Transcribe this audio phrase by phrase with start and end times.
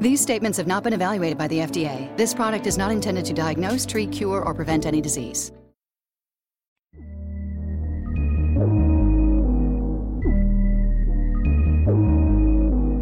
[0.00, 2.16] These statements have not been evaluated by the FDA.
[2.16, 5.52] This product is not intended to diagnose, treat, cure, or prevent any disease.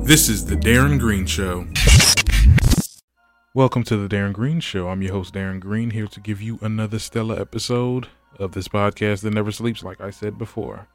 [0.04, 1.68] This is the Darren Greene Show.
[3.54, 4.88] Welcome to the Darren Greene Show.
[4.88, 8.08] I'm your host, Darren Greene, here to give you another stellar episode
[8.40, 10.88] of this podcast that never sleeps, like I said before.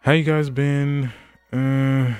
[0.00, 1.12] How you guys been?
[1.52, 2.14] Uh,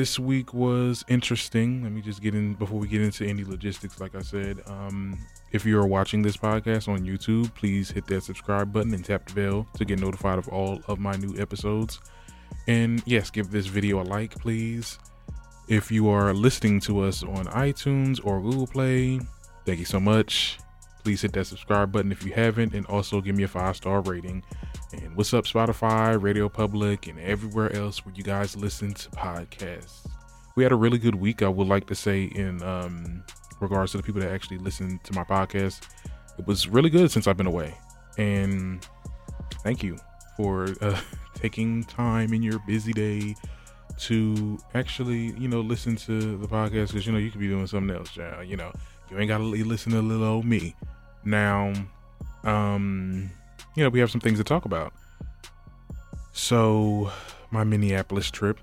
[0.00, 1.82] this week was interesting.
[1.82, 4.00] Let me just get in before we get into any logistics.
[4.00, 5.18] Like I said, um,
[5.52, 9.28] if you are watching this podcast on YouTube, please hit that subscribe button and tap
[9.28, 12.00] the bell to get notified of all of my new episodes.
[12.66, 14.98] And yes, give this video a like, please.
[15.68, 19.20] If you are listening to us on iTunes or Google Play,
[19.66, 20.56] thank you so much.
[21.02, 24.00] Please hit that subscribe button if you haven't, and also give me a five star
[24.02, 24.42] rating.
[24.92, 30.06] And what's up, Spotify, Radio Public, and everywhere else where you guys listen to podcasts.
[30.56, 33.24] We had a really good week, I would like to say, in um,
[33.60, 35.88] regards to the people that actually listen to my podcast.
[36.38, 37.74] It was really good since I've been away.
[38.18, 38.86] And
[39.62, 39.96] thank you
[40.36, 41.00] for uh,
[41.34, 43.36] taking time in your busy day
[44.00, 47.66] to actually, you know, listen to the podcast because you know you could be doing
[47.66, 48.16] something else.
[48.16, 48.72] You know,
[49.10, 50.74] you ain't gotta listen to little old me.
[51.24, 51.72] Now,
[52.44, 53.30] um,
[53.74, 54.92] you know, we have some things to talk about.
[56.32, 57.10] So,
[57.50, 58.58] my Minneapolis trip,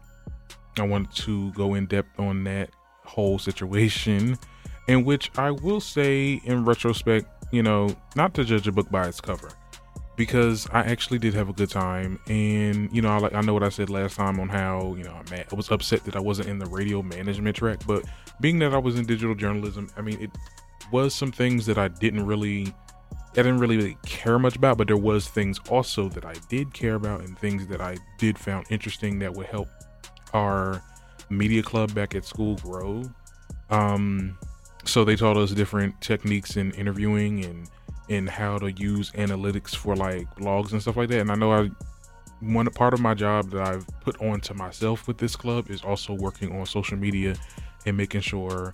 [0.78, 2.70] I wanted to go in depth on that
[3.04, 4.38] whole situation,
[4.88, 9.08] in which I will say, in retrospect, you know, not to judge a book by
[9.08, 9.50] its cover
[10.18, 12.20] because I actually did have a good time.
[12.28, 15.04] And you know, I like I know what I said last time on how you
[15.04, 18.04] know I'm mad, I was upset that I wasn't in the radio management track, but
[18.42, 20.32] being that I was in digital journalism, I mean, it
[20.92, 22.74] was some things that I didn't really.
[23.34, 26.74] I didn't really, really care much about, but there was things also that I did
[26.74, 29.68] care about and things that I did found interesting that would help
[30.34, 30.82] our
[31.30, 33.04] media club back at school grow.
[33.70, 34.40] Um,
[34.86, 37.70] so they taught us different techniques in interviewing and
[38.10, 41.20] and how to use analytics for like blogs and stuff like that.
[41.20, 41.70] And I know I
[42.40, 45.84] one part of my job that I've put on to myself with this club is
[45.84, 47.36] also working on social media
[47.86, 48.74] and making sure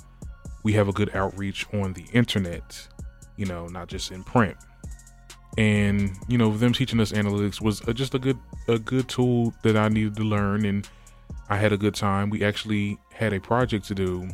[0.63, 2.87] we have a good outreach on the internet,
[3.35, 4.57] you know, not just in print.
[5.57, 9.77] And you know, them teaching us analytics was just a good a good tool that
[9.77, 10.87] I needed to learn and
[11.49, 12.29] I had a good time.
[12.29, 14.27] We actually had a project to do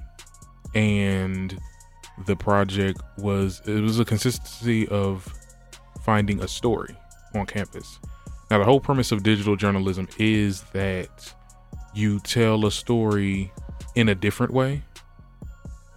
[0.76, 1.58] and
[2.26, 5.28] the project was it was a consistency of
[6.04, 6.96] finding a story
[7.36, 8.00] on campus.
[8.50, 11.34] Now the whole premise of digital journalism is that
[11.94, 13.52] you tell a story
[13.96, 14.84] in a different way,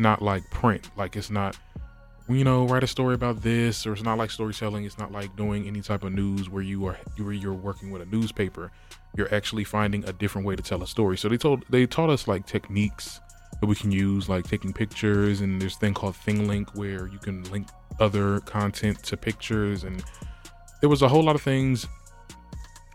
[0.02, 0.90] not like print.
[0.96, 1.56] Like it's not
[2.28, 5.34] you know write a story about this or it's not like storytelling it's not like
[5.36, 8.70] doing any type of news where you are where you're working with a newspaper
[9.16, 12.08] you're actually finding a different way to tell a story so they told they taught
[12.08, 13.20] us like techniques
[13.62, 15.40] that we can use, like taking pictures.
[15.40, 17.68] And there's thing called ThingLink where you can link
[18.00, 19.84] other content to pictures.
[19.84, 20.02] And
[20.80, 21.86] there was a whole lot of things.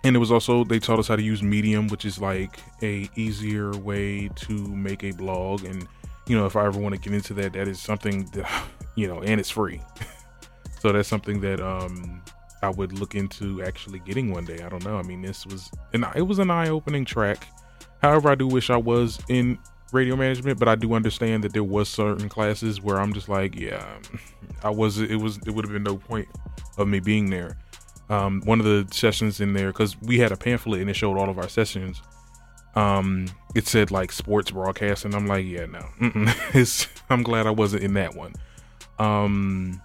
[0.03, 3.09] And it was also they taught us how to use Medium, which is like a
[3.15, 5.63] easier way to make a blog.
[5.63, 5.87] And
[6.27, 8.49] you know, if I ever want to get into that, that is something that
[8.95, 9.81] you know, and it's free.
[10.79, 12.21] so that's something that um
[12.63, 14.61] I would look into actually getting one day.
[14.63, 14.97] I don't know.
[14.97, 17.47] I mean, this was and it was an eye-opening track.
[18.01, 19.57] However, I do wish I was in
[19.91, 23.55] radio management, but I do understand that there was certain classes where I'm just like,
[23.55, 23.97] yeah,
[24.63, 24.99] I was.
[24.99, 25.37] It was.
[25.45, 26.27] It would have been no point
[26.77, 27.57] of me being there.
[28.09, 31.17] Um, one of the sessions in there because we had a pamphlet and it showed
[31.17, 32.01] all of our sessions.
[32.77, 35.85] Um, it said like sports broadcast, and I'm like, yeah, no,
[36.53, 36.87] it's.
[37.09, 38.33] I'm glad I wasn't in that one.
[38.99, 39.81] Um,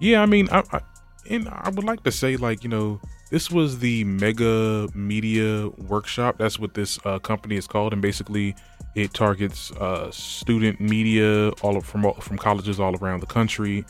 [0.00, 0.80] yeah, I mean, I, I
[1.28, 3.00] and I would like to say like you know
[3.30, 8.54] this was the mega media workshop that's what this uh, company is called and basically
[8.94, 13.84] it targets uh, student media all of, from from colleges all around the country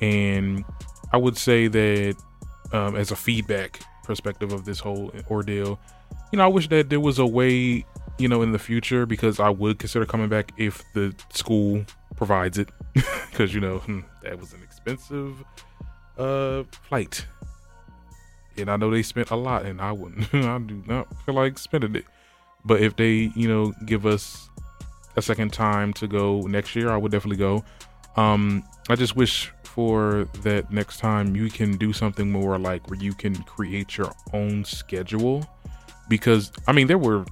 [0.00, 0.64] and
[1.12, 2.16] I would say that
[2.72, 5.78] um, as a feedback perspective of this whole ordeal,
[6.32, 7.84] you know, I wish that there was a way,
[8.18, 11.84] you know, in the future because I would consider coming back if the school
[12.16, 15.44] provides it, because you know hmm, that was an expensive
[16.18, 17.26] uh flight,
[18.56, 21.58] and I know they spent a lot, and I wouldn't, I do not feel like
[21.58, 22.04] spending it.
[22.64, 24.48] But if they, you know, give us
[25.16, 27.64] a second time to go next year, I would definitely go.
[28.16, 32.98] Um, I just wish for that next time you can do something more like where
[32.98, 35.46] you can create your own schedule
[36.08, 37.24] because I mean there were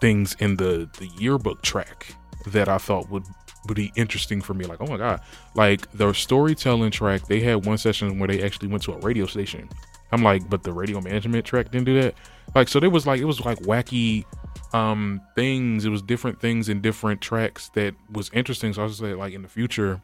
[0.00, 2.14] things in the the yearbook track
[2.48, 3.24] that I thought would
[3.68, 4.64] would be interesting for me.
[4.64, 5.20] Like oh my god.
[5.54, 9.26] Like the storytelling track they had one session where they actually went to a radio
[9.26, 9.68] station.
[10.10, 12.14] I'm like but the radio management track didn't do that?
[12.54, 14.24] Like so there was like it was like wacky
[14.72, 15.84] um things.
[15.84, 18.72] It was different things in different tracks that was interesting.
[18.72, 20.00] So I was just like in the future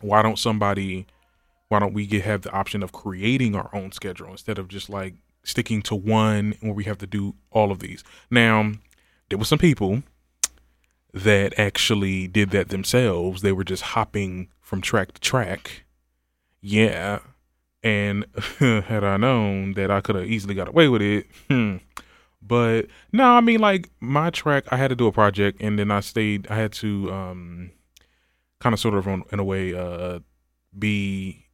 [0.00, 1.06] why don't somebody
[1.68, 4.90] why don't we get have the option of creating our own schedule instead of just
[4.90, 8.72] like sticking to one where we have to do all of these now
[9.28, 10.02] there were some people
[11.12, 15.84] that actually did that themselves they were just hopping from track to track
[16.60, 17.18] yeah
[17.82, 18.24] and
[18.58, 21.76] had i known that i could have easily got away with it hmm.
[22.40, 25.90] but no i mean like my track i had to do a project and then
[25.90, 27.70] i stayed i had to um
[28.62, 30.20] kind of sort of in a way uh,
[30.78, 31.46] be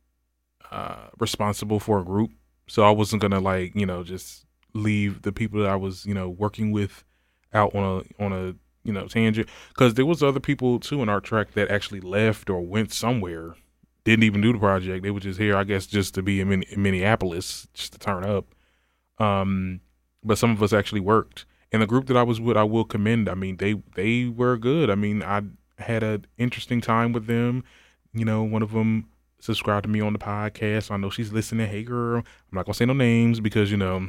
[0.70, 2.31] uh, responsible for a group.
[2.69, 6.15] So I wasn't gonna like you know just leave the people that I was you
[6.15, 7.05] know working with
[7.53, 8.55] out on a on a
[8.85, 9.49] you know tangent.
[9.70, 13.55] Because there was other people too in our track that actually left or went somewhere
[14.09, 15.03] didn't even do the project.
[15.03, 18.25] They were just here i guess just to be in, in minneapolis just to turn
[18.25, 18.47] up.
[19.19, 19.81] Um
[20.25, 21.47] but some of us actually worked.
[21.71, 23.29] And the group that i was with i will commend.
[23.29, 24.91] I mean they they were good.
[24.91, 25.43] I mean i
[25.79, 27.64] had an interesting time with them.
[28.14, 29.09] You know, one of them
[29.40, 30.90] subscribed to me on the podcast.
[30.90, 31.69] I know she's listening.
[31.69, 32.19] Hey, girl.
[32.19, 34.08] I'm not gonna say no names because you know,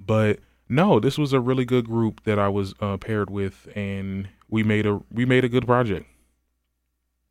[0.00, 4.28] but no, this was a really good group that I was uh, paired with, and
[4.48, 6.06] we made a we made a good project.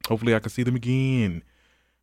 [0.08, 1.44] Hopefully, I can see them again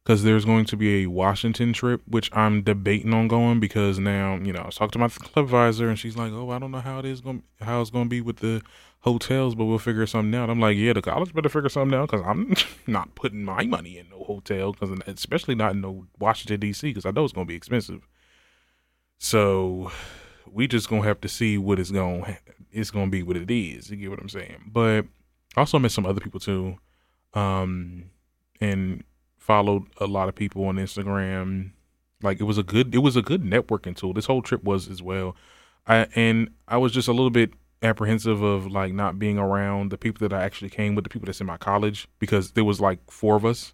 [0.04, 4.36] because there's going to be a Washington trip, which I'm debating on going because now
[4.36, 6.70] you know I was talking to my club advisor, and she's like, "Oh, I don't
[6.70, 8.62] know how it is going how it's going to be with the
[9.00, 10.50] hotels, but we'll figure something out.
[10.50, 12.54] I'm like, yeah, the college better figure something out because I'm
[12.86, 16.88] not putting my money in no hotel, because especially not in no Washington D.C.
[16.88, 18.06] because I know it's gonna be expensive.
[19.18, 19.90] So
[20.46, 22.38] we just gonna have to see what it's gonna
[22.70, 23.90] it's gonna be what it is.
[23.90, 24.70] You get what I'm saying?
[24.72, 25.06] But
[25.56, 26.76] I also met some other people too,
[27.34, 28.10] um,
[28.60, 29.04] and
[29.48, 31.72] followed a lot of people on Instagram.
[32.22, 34.12] Like it was a good it was a good networking tool.
[34.12, 35.34] This whole trip was as well.
[35.86, 37.50] I and I was just a little bit
[37.82, 41.26] apprehensive of like not being around the people that I actually came with, the people
[41.26, 43.72] that's in my college, because there was like four of us.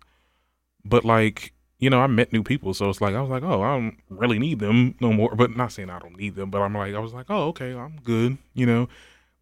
[0.84, 3.62] But like, you know, I met new people, so it's like I was like, oh,
[3.62, 5.34] I don't really need them no more.
[5.34, 7.74] But not saying I don't need them, but I'm like, I was like, oh, okay,
[7.74, 8.38] I'm good.
[8.52, 8.88] You know,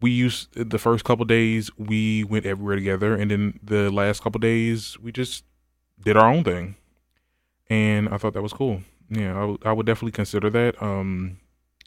[0.01, 4.39] we used the first couple days we went everywhere together, and then the last couple
[4.39, 5.45] days we just
[6.05, 6.77] did our own thing,
[7.69, 8.83] and I thought that was cool.
[9.09, 10.83] Yeah, I, w- I would definitely consider that.
[10.83, 11.39] Um,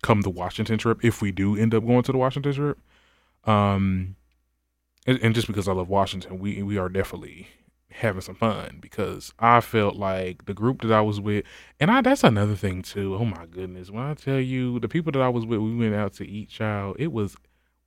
[0.01, 2.77] come the Washington trip if we do end up going to the Washington trip.
[3.45, 4.15] Um,
[5.07, 7.47] and, and just because I love Washington, we we are definitely
[7.91, 11.45] having some fun because I felt like the group that I was with,
[11.79, 13.15] and I that's another thing too.
[13.15, 15.95] Oh my goodness, when I tell you the people that I was with, we went
[15.95, 16.49] out to eat.
[16.49, 17.35] Child, it was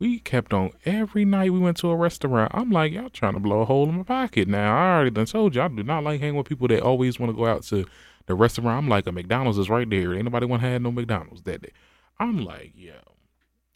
[0.00, 2.52] we kept on every night we went to a restaurant.
[2.54, 4.76] I'm like, y'all trying to blow a hole in my pocket now.
[4.76, 7.30] I already done told you I do not like hanging with people that always want
[7.30, 7.84] to go out to
[8.26, 8.78] the restaurant.
[8.78, 10.14] I'm like, a McDonald's is right there.
[10.14, 11.72] Ain't nobody want to have no McDonald's that day.
[12.20, 12.94] I'm like, yo,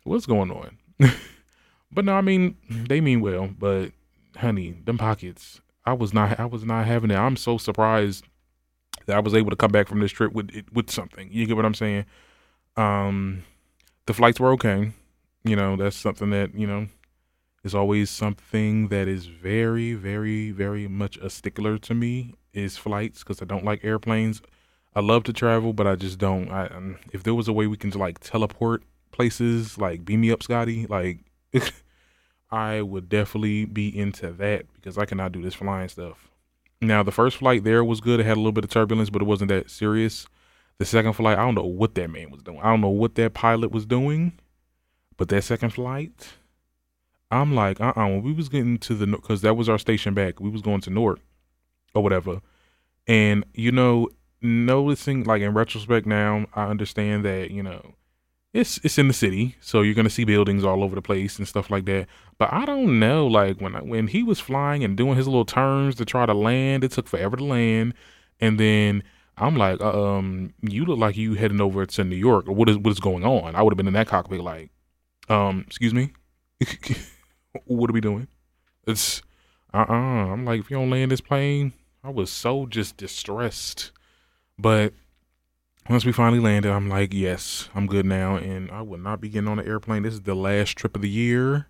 [0.04, 0.78] what's going on?
[1.92, 3.90] but no, I mean, they mean well, but
[4.36, 7.16] honey, them pockets, I was not, I was not having it.
[7.16, 8.24] I'm so surprised
[9.06, 11.28] that I was able to come back from this trip with with something.
[11.32, 12.04] You get what I'm saying?
[12.76, 13.42] Um,
[14.06, 14.92] the flights were okay.
[15.44, 16.88] You know, that's something that you know
[17.64, 23.20] is always something that is very, very, very much a stickler to me is flights
[23.20, 24.42] because I don't like airplanes.
[24.94, 26.50] I love to travel, but I just don't.
[26.50, 30.20] I um, if there was a way we can just like teleport places, like beam
[30.20, 31.20] me up, Scotty, like
[32.50, 36.28] I would definitely be into that because I cannot do this flying stuff.
[36.80, 38.20] Now the first flight there was good.
[38.20, 40.26] It had a little bit of turbulence, but it wasn't that serious.
[40.78, 42.58] The second flight, I don't know what that man was doing.
[42.60, 44.32] I don't know what that pilot was doing,
[45.16, 46.34] but that second flight,
[47.30, 50.14] I'm like, uh, uh When we was getting to the, because that was our station
[50.14, 50.40] back.
[50.40, 51.20] We was going to Newark
[51.94, 52.40] or whatever,
[53.06, 54.08] and you know
[54.42, 57.94] noticing like in retrospect now i understand that you know
[58.52, 61.46] it's it's in the city so you're gonna see buildings all over the place and
[61.46, 62.06] stuff like that
[62.38, 65.44] but i don't know like when I, when he was flying and doing his little
[65.44, 67.94] turns to try to land it took forever to land
[68.40, 69.04] and then
[69.38, 72.48] I'm like, uh, um, you look like you heading over to New York.
[72.48, 73.56] Or what is what is going on?
[73.56, 74.70] I would have been in that cockpit like,
[75.32, 76.12] um, excuse me,
[77.64, 78.28] what are we doing?
[78.86, 79.22] It's
[79.72, 79.94] uh uh-uh.
[79.94, 80.32] uh.
[80.32, 81.72] I'm like, if you don't land this plane,
[82.04, 83.92] I was so just distressed.
[84.58, 84.92] But
[85.88, 89.28] once we finally landed, I'm like, yes, I'm good now, and I will not be
[89.28, 90.02] getting on an airplane.
[90.02, 91.68] This is the last trip of the year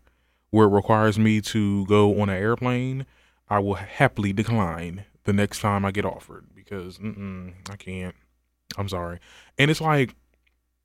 [0.50, 3.06] where it requires me to go on an airplane.
[3.48, 8.14] I will happily decline the next time I get offered because I can't.
[8.76, 9.18] I'm sorry.
[9.58, 10.14] And it's like,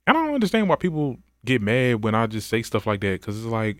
[0.05, 3.37] I don't understand why people get mad when I just say stuff like that because
[3.37, 3.77] it's like,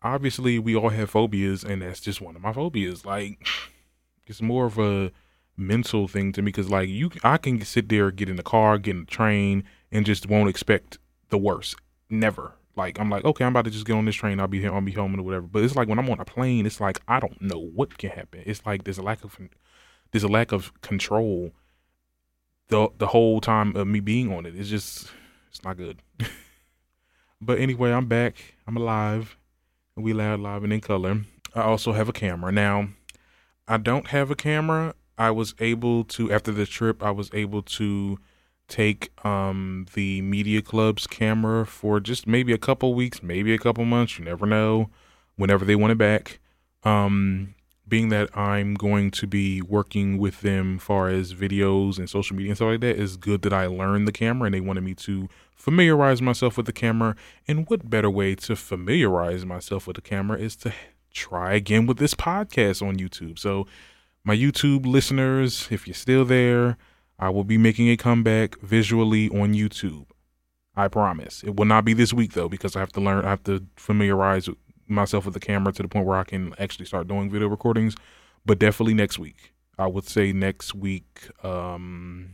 [0.00, 3.04] obviously, we all have phobias, and that's just one of my phobias.
[3.04, 3.46] Like,
[4.26, 5.12] it's more of a
[5.56, 8.78] mental thing to me because, like, you, I can sit there, get in the car,
[8.78, 11.76] get in the train, and just won't expect the worst.
[12.08, 12.54] Never.
[12.76, 14.38] Like, I'm like, okay, I'm about to just get on this train.
[14.38, 14.72] I'll be here.
[14.72, 15.46] I'll be home and whatever.
[15.46, 18.10] But it's like when I'm on a plane, it's like I don't know what can
[18.10, 18.42] happen.
[18.46, 19.36] It's like there's a lack of
[20.12, 21.50] there's a lack of control
[22.68, 24.54] the the whole time of me being on it.
[24.54, 25.10] It's just
[25.50, 26.02] it's not good.
[27.40, 28.36] but anyway, I'm back.
[28.66, 29.36] I'm alive.
[29.96, 31.22] We live, and in color.
[31.54, 32.88] I also have a camera now.
[33.66, 34.94] I don't have a camera.
[35.16, 37.02] I was able to after the trip.
[37.02, 38.18] I was able to
[38.68, 43.84] take um the media club's camera for just maybe a couple weeks, maybe a couple
[43.84, 44.18] months.
[44.18, 44.90] You never know.
[45.36, 46.40] Whenever they want it back.
[46.84, 47.54] Um,
[47.88, 52.50] being that I'm going to be working with them far as videos and social media
[52.50, 54.94] and stuff like that, it's good that I learned the camera and they wanted me
[54.94, 57.16] to familiarize myself with the camera.
[57.46, 60.72] And what better way to familiarize myself with the camera is to
[61.12, 63.38] try again with this podcast on YouTube.
[63.38, 63.66] So,
[64.24, 66.76] my YouTube listeners, if you're still there,
[67.18, 70.06] I will be making a comeback visually on YouTube.
[70.76, 71.42] I promise.
[71.42, 73.64] It will not be this week though, because I have to learn, I have to
[73.76, 74.48] familiarize
[74.88, 77.94] myself with the camera to the point where I can actually start doing video recordings.
[78.44, 79.52] But definitely next week.
[79.78, 81.28] I would say next week.
[81.44, 82.30] Um,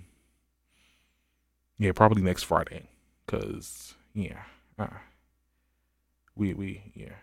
[1.79, 2.89] yeah, probably next Friday.
[3.27, 4.43] Cause yeah,
[4.79, 4.87] uh,
[6.37, 7.15] we we yeah.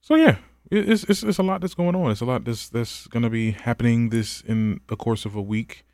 [0.00, 0.38] So yeah,
[0.70, 2.10] it's it's it's a lot that's going on.
[2.10, 5.84] It's a lot that's that's gonna be happening this in the course of a week,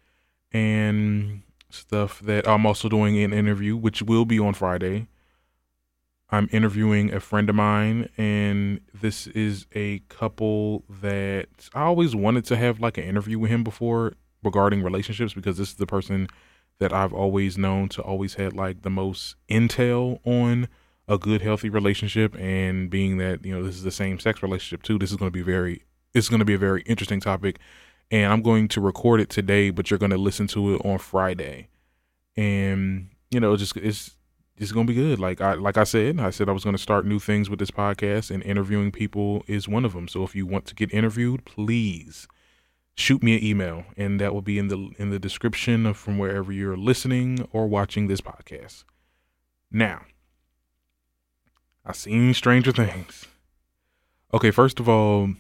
[0.53, 5.09] and stuff that I'm also doing an interview, which will be on Friday
[6.31, 12.45] I'm interviewing a friend of mine, and this is a couple that I always wanted
[12.47, 16.29] to have like an interview with him before regarding relationships because this is the person
[16.79, 20.69] that I've always known to always had like the most intel on
[21.07, 22.35] a good healthy relationship.
[22.37, 25.31] And being that you know this is the same sex relationship too this is going
[25.31, 27.59] to be very it's going to be a very interesting topic.
[28.11, 30.99] And I'm going to record it today but you're going to listen to it on
[30.99, 31.69] Friday.
[32.37, 34.17] And you know just it's
[34.57, 35.19] it's gonna be good.
[35.19, 37.71] Like I like I said, I said I was gonna start new things with this
[37.71, 40.09] podcast, and interviewing people is one of them.
[40.09, 42.29] So if you want to get interviewed, please
[42.95, 46.53] shoot me an email, and that will be in the in the description from wherever
[46.53, 48.85] you're listening or watching this podcast.
[49.71, 50.03] Now,
[51.85, 53.27] I've seen Stranger Things.
[54.33, 55.31] Okay, first of all,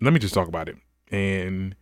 [0.00, 0.76] let me just talk about it.
[1.10, 1.76] And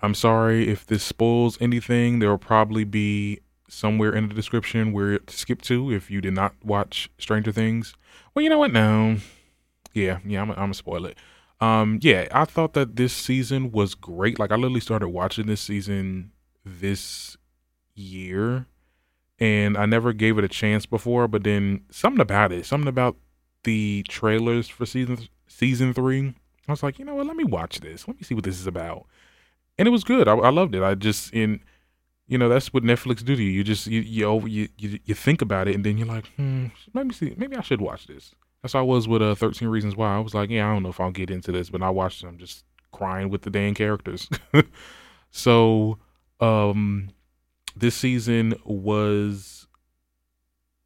[0.00, 2.18] I'm sorry if this spoils anything.
[2.18, 6.34] There will probably be somewhere in the description where to skip to if you did
[6.34, 7.94] not watch Stranger Things.
[8.34, 8.72] Well, you know what?
[8.72, 9.16] Now,
[9.92, 11.16] yeah, yeah, I'm, I'm gonna spoil it.
[11.60, 14.38] Um, yeah, I thought that this season was great.
[14.38, 16.32] Like, I literally started watching this season
[16.64, 17.36] this
[17.94, 18.66] year,
[19.38, 21.28] and I never gave it a chance before.
[21.28, 23.16] But then something about it, something about
[23.64, 26.34] the trailers for season season three,
[26.66, 27.26] I was like, you know what?
[27.26, 28.08] Let me watch this.
[28.08, 29.06] Let me see what this is about.
[29.78, 30.28] And it was good.
[30.28, 30.82] I, I loved it.
[30.82, 31.60] I just in
[32.30, 33.50] you know that's what Netflix do to you.
[33.50, 36.28] You just you you over you, you, you think about it and then you're like,
[36.36, 38.36] hmm, maybe see, maybe I should watch this.
[38.62, 40.14] That's how I was with uh, Thirteen Reasons Why.
[40.14, 42.22] I was like, yeah, I don't know if I'll get into this, but I watched
[42.22, 42.28] it.
[42.28, 44.28] I'm just crying with the dang characters.
[45.32, 45.98] so,
[46.38, 47.08] um,
[47.74, 49.66] this season was,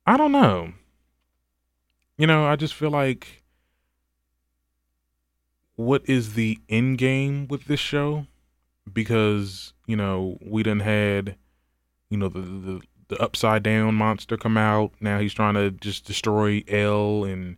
[0.07, 0.73] I don't know.
[2.17, 3.43] You know, I just feel like,
[5.77, 8.29] what is the end game with this show?
[8.93, 11.37] Because you know we done had
[12.11, 14.93] you know the, the the upside down monster come out.
[15.01, 17.57] Now he's trying to just destroy El and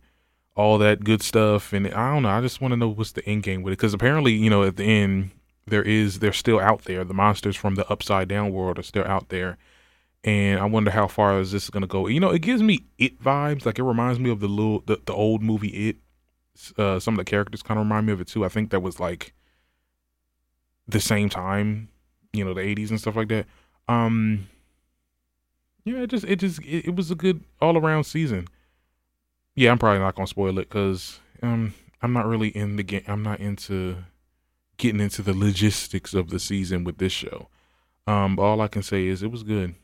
[0.55, 1.73] all that good stuff.
[1.73, 2.29] And I don't know.
[2.29, 4.63] I just want to know what's the end game with it because apparently you know
[4.63, 5.31] at the end
[5.65, 7.03] there is they're still out there.
[7.03, 9.57] The monsters from the upside down world are still out there.
[10.23, 12.07] And I wonder how far is this going to go.
[12.07, 13.65] You know, it gives me it vibes.
[13.65, 15.97] Like it reminds me of the little the, the old movie It.
[16.75, 18.43] Uh, some of the characters kind of remind me of it too.
[18.43, 19.33] I think that was like
[20.87, 21.89] the same time,
[22.33, 23.45] you know, the 80s and stuff like that.
[23.87, 24.47] Um
[25.85, 28.47] yeah, it just it just it, it was a good all around season.
[29.55, 33.03] Yeah, I'm probably not gonna spoil it because um I'm not really in the game.
[33.07, 33.97] I'm not into
[34.77, 37.49] getting into the logistics of the season with this show.
[38.05, 39.75] Um, all I can say is it was good,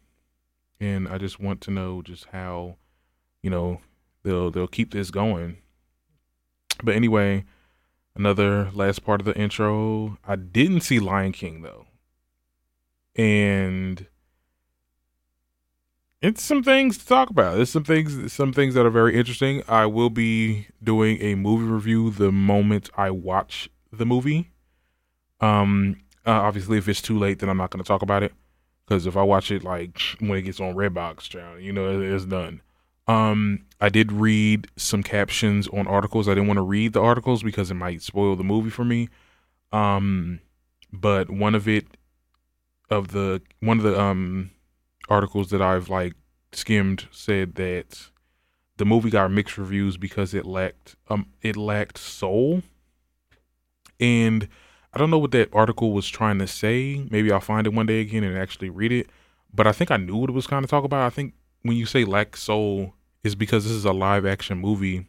[0.80, 2.78] and I just want to know just how,
[3.42, 3.82] you know,
[4.24, 5.58] they'll they'll keep this going.
[6.84, 7.44] But anyway,
[8.16, 10.18] another last part of the intro.
[10.26, 11.86] I didn't see Lion King though,
[13.16, 14.08] and
[16.24, 17.56] it's some things to talk about.
[17.56, 19.62] There's some things, some things that are very interesting.
[19.68, 24.52] I will be doing a movie review the moment I watch the movie.
[25.42, 28.32] Um, uh, obviously, if it's too late, then I'm not going to talk about it.
[28.86, 32.62] Because if I watch it like when it gets on Redbox you know, it's done.
[33.08, 36.28] Um, I did read some captions on articles.
[36.28, 39.10] I didn't want to read the articles because it might spoil the movie for me.
[39.72, 40.40] Um,
[40.92, 41.98] but one of it,
[42.90, 44.52] of the one of the um
[45.10, 46.14] articles that I've like
[46.52, 48.10] skimmed said that
[48.78, 52.62] the movie got mixed reviews because it lacked um it lacked soul.
[54.00, 54.48] And
[54.94, 57.06] I don't know what that article was trying to say.
[57.10, 59.10] Maybe I'll find it one day again and actually read it.
[59.54, 61.02] But I think I knew what it was kind of talk about.
[61.02, 61.34] I think
[61.64, 62.94] when you say lack soul
[63.24, 65.08] is because this is a live action movie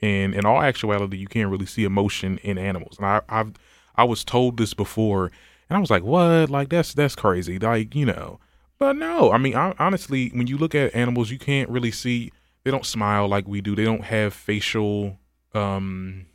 [0.00, 2.96] and in all actuality you can't really see emotion in animals.
[2.98, 3.52] And I I've
[3.96, 5.30] I was told this before
[5.68, 6.50] and I was like, "What?
[6.50, 8.40] Like that's that's crazy." Like, you know,
[8.78, 12.32] but no, I mean, I, honestly, when you look at animals, you can't really see.
[12.64, 13.74] They don't smile like we do.
[13.74, 15.18] They don't have facial
[15.54, 16.26] um,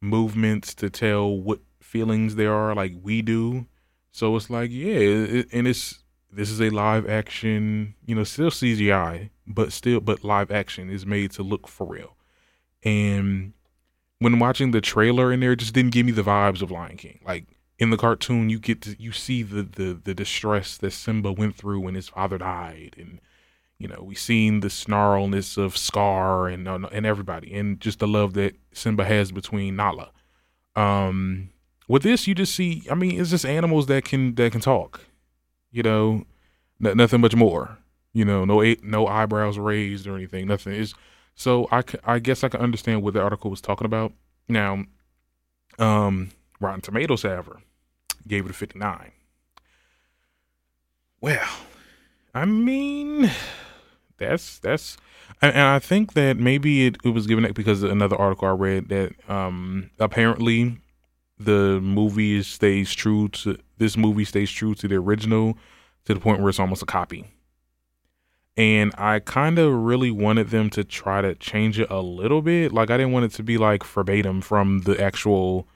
[0.00, 3.66] movements to tell what feelings there are like we do.
[4.12, 8.50] So it's like, yeah, it, and it's this is a live action, you know, still
[8.50, 12.16] CGI, but still, but live action is made to look for real.
[12.82, 13.54] And
[14.18, 16.96] when watching the trailer in there, it just didn't give me the vibes of Lion
[16.96, 17.20] King.
[17.24, 17.46] Like
[17.78, 21.54] in the cartoon you get to you see the the the distress that Simba went
[21.54, 23.20] through when his father died and
[23.78, 28.08] you know we seen the snarlness of Scar and uh, and everybody and just the
[28.08, 30.10] love that Simba has between Nala
[30.74, 31.50] um
[31.86, 35.04] with this you just see I mean it's just animals that can that can talk
[35.70, 36.24] you know
[36.84, 37.78] n- nothing much more
[38.12, 40.94] you know no no eyebrows raised or anything nothing is
[41.34, 44.12] so I, I guess I can understand what the article was talking about
[44.48, 44.84] now
[45.78, 47.60] um Rotten Tomatoes, however,
[48.26, 49.12] gave it a 59.
[51.20, 51.48] Well,
[52.34, 53.30] I mean,
[54.18, 54.96] that's that's,
[55.42, 58.88] and, and I think that maybe it, it was given because another article I read
[58.88, 60.78] that um apparently
[61.38, 65.56] the movie stays true to this movie stays true to the original
[66.04, 67.24] to the point where it's almost a copy.
[68.56, 72.72] And I kind of really wanted them to try to change it a little bit.
[72.72, 75.68] Like I didn't want it to be like verbatim from the actual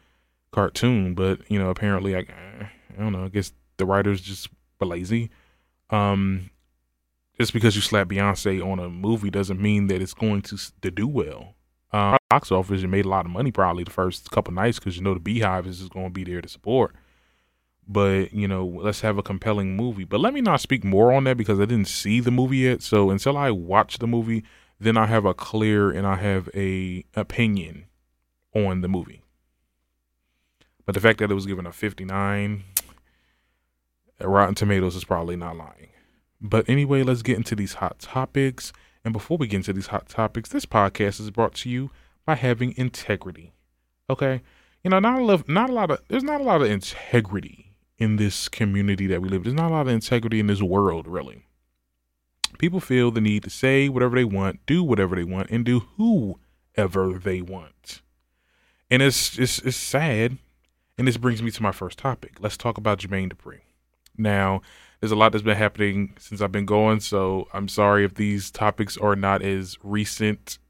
[0.50, 3.24] cartoon, but you know, apparently, I, I don't know.
[3.24, 4.48] I guess the writers just
[4.80, 5.30] were lazy.
[5.90, 6.50] Um,
[7.38, 10.90] just because you slap Beyonce on a movie doesn't mean that it's going to to
[10.90, 11.54] do well.
[11.92, 14.96] Um, box office, it made a lot of money probably the first couple nights because
[14.96, 16.94] you know the BeyHive is going to be there to support.
[17.86, 20.04] But you know, let's have a compelling movie.
[20.04, 22.82] But let me not speak more on that because I didn't see the movie yet.
[22.82, 24.44] So until I watch the movie,
[24.80, 27.86] then I have a clear and I have a opinion
[28.54, 29.22] on the movie.
[30.86, 32.64] But the fact that it was given a 59,
[34.20, 35.90] Rotten Tomatoes is probably not lying.
[36.40, 38.72] But anyway, let's get into these hot topics.
[39.04, 41.90] And before we get into these hot topics, this podcast is brought to you
[42.24, 43.52] by having integrity.
[44.08, 44.42] Okay?
[44.84, 47.72] You know, not a lot, not a lot of there's not a lot of integrity
[47.98, 49.44] in this community that we live.
[49.44, 51.46] There's not a lot of integrity in this world, really.
[52.58, 55.80] People feel the need to say whatever they want, do whatever they want, and do
[55.96, 58.02] whoever they want.
[58.90, 60.38] And it's it's it's sad
[60.98, 62.36] and this brings me to my first topic.
[62.40, 63.60] Let's talk about Jermaine Dupri.
[64.16, 64.60] Now,
[65.02, 68.52] there's a lot that's been happening since I've been going, so I'm sorry if these
[68.52, 70.60] topics are not as recent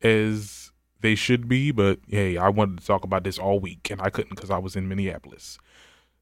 [0.00, 4.00] as they should be, but hey, I wanted to talk about this all week and
[4.00, 5.58] I couldn't because I was in Minneapolis.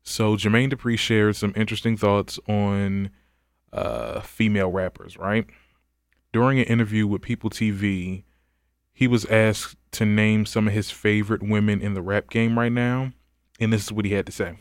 [0.02, 3.11] So Jermaine Dupri shared some interesting thoughts on
[3.72, 5.46] uh, female rappers, right?
[6.33, 8.24] During an interview with People TV,
[8.92, 12.72] he was asked to name some of his favorite women in the rap game right
[12.72, 13.12] now
[13.61, 14.56] and this is what he had to say.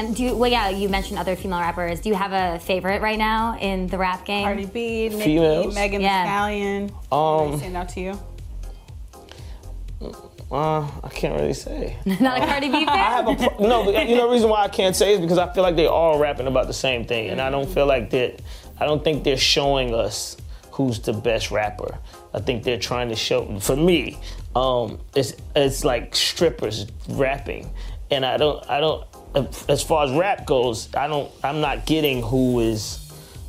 [0.00, 2.00] And do you, well, yeah, you mentioned other female rappers.
[2.00, 4.44] Do you have a favorite right now in the rap game?
[4.44, 5.74] Cardi B, Nicki, Females?
[5.74, 6.22] Megan Yeah.
[6.22, 6.92] Thee Stallion.
[7.12, 8.18] Um, stand out to you?
[10.50, 11.98] uh, I can't really say.
[12.06, 12.88] Not a Cardi B fan?
[12.88, 15.20] I have a pro- no, but you know the reason why I can't say is
[15.20, 17.84] because I feel like they all rapping about the same thing, and I don't feel
[17.84, 18.40] like that.
[18.78, 20.34] I don't think they're showing us
[20.70, 21.98] who's the best rapper.
[22.32, 23.58] I think they're trying to show.
[23.60, 24.18] For me,
[24.56, 27.70] um, it's it's like strippers rapping,
[28.10, 29.04] and I don't I don't.
[29.68, 31.30] As far as rap goes, I don't.
[31.44, 32.98] I'm not getting who is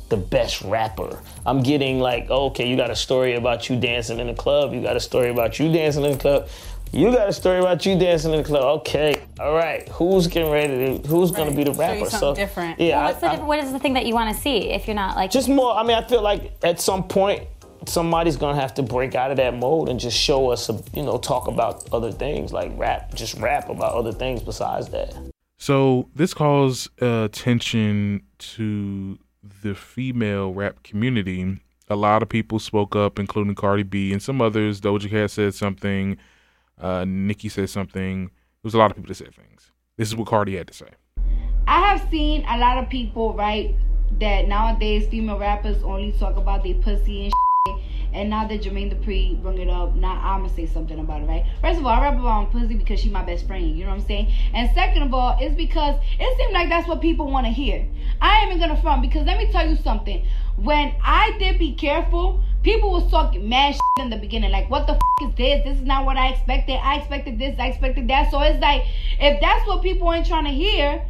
[0.08, 1.20] the best rapper.
[1.46, 4.74] I'm getting like, oh, okay, you got a story about you dancing in the club.
[4.74, 6.48] You got a story about you dancing in the club.
[6.92, 8.80] You got a story about you dancing in the club.
[8.80, 11.08] Okay, All right, who's getting ready to?
[11.08, 12.10] Who's gonna be the Show you rapper?
[12.10, 12.78] something different.
[12.78, 14.68] Yeah, Well, I- what's the, I- what is the thing that you want to see
[14.70, 15.74] if you're not like just more.
[15.74, 17.44] I mean, I feel like at some point
[17.86, 21.02] somebody's gonna have to break out of that mode and just show us, a, you
[21.02, 25.14] know, talk about other things like rap, just rap about other things besides that.
[25.62, 28.24] So this calls uh, attention
[28.56, 29.16] to
[29.62, 31.60] the female rap community.
[31.88, 34.80] A lot of people spoke up, including Cardi B and some others.
[34.80, 36.18] Doja Cat said something.
[36.80, 38.24] Uh, Nicki said something.
[38.24, 39.70] There was a lot of people that said things.
[39.96, 40.88] This is what Cardi had to say.
[41.68, 43.72] I have seen a lot of people, right,
[44.18, 47.51] that nowadays female rappers only talk about their pussy and shit.
[48.12, 51.26] And now that Jermaine Dupri bring it up, now I'm gonna say something about it,
[51.26, 51.46] right?
[51.60, 53.90] First of all, I rap about my pussy because she my best friend, you know
[53.90, 54.32] what I'm saying?
[54.52, 57.86] And second of all, it's because it seems like that's what people want to hear.
[58.20, 60.26] I ain't even gonna front because let me tell you something.
[60.56, 65.00] When I did be careful, people was talking mad in the beginning, like, what the
[65.22, 65.64] is this?
[65.64, 66.78] This is not what I expected.
[66.82, 68.30] I expected this, I expected that.
[68.30, 68.84] So it's like,
[69.18, 71.02] if that's what people ain't trying to hear,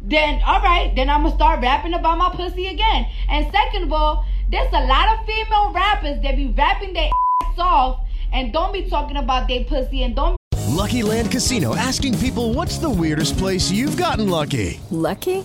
[0.00, 3.06] then all right, then I'm gonna start rapping about my pussy again.
[3.28, 7.10] And second of all, there's a lot of female rappers that be rapping their
[7.42, 8.00] ass off
[8.32, 12.78] and don't be talking about their pussy and don't Lucky Land Casino asking people what's
[12.78, 14.80] the weirdest place you've gotten lucky?
[14.90, 15.44] Lucky?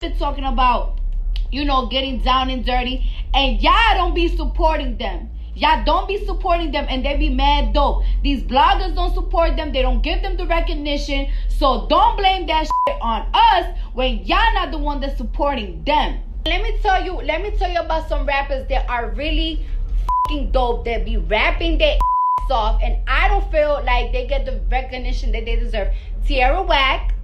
[0.00, 1.00] be talking about,
[1.50, 5.28] you know, getting down and dirty, and y'all don't be supporting them.
[5.56, 8.04] Y'all don't be supporting them, and they be mad dope.
[8.22, 9.72] These bloggers don't support them.
[9.72, 11.26] They don't give them the recognition.
[11.48, 12.68] So don't blame that
[13.02, 16.20] on us when y'all not the one that's supporting them.
[16.46, 17.14] Let me tell you.
[17.14, 19.66] Let me tell you about some rappers that are really
[20.28, 20.84] fucking dope.
[20.84, 25.32] That be rapping their ass off, and I don't feel like they get the recognition
[25.32, 25.88] that they deserve.
[26.24, 27.16] Tierra Whack,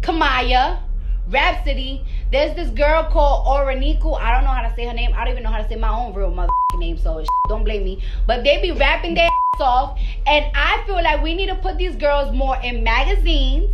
[0.00, 0.88] Kamaiyah.
[1.28, 2.04] Rapsody.
[2.30, 4.18] There's this girl called Oraniku.
[4.18, 5.12] I don't know how to say her name.
[5.14, 7.84] I don't even know how to say my own real mother name, so don't blame
[7.84, 8.02] me.
[8.26, 11.78] But they be rapping their ass off, and I feel like we need to put
[11.78, 13.70] these girls more in magazines,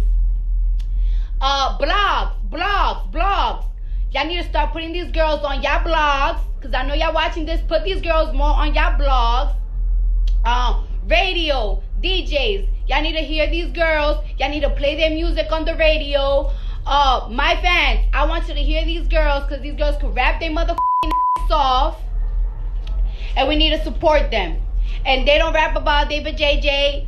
[1.40, 3.64] uh, blogs, blogs, blogs.
[4.12, 7.46] Y'all need to start putting these girls on y'all blogs, cause I know y'all watching
[7.46, 7.60] this.
[7.62, 9.54] Put these girls more on y'all blogs.
[10.44, 12.68] Um, radio, DJs.
[12.86, 14.24] Y'all need to hear these girls.
[14.38, 16.50] Y'all need to play their music on the radio.
[16.90, 20.40] Uh, my fans, I want you to hear these girls because these girls can rap
[20.40, 22.00] their motherfucking off.
[23.36, 24.58] And we need to support them.
[25.04, 27.06] And they don't rap about David JJ.